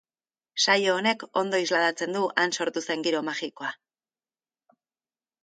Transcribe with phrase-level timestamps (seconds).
[0.61, 3.71] Saio honek ondo isladatzen du han sortu zen giro magikoa.